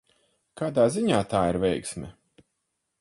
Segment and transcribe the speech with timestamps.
[0.61, 2.13] Kādā ziņā tā ir veiksme?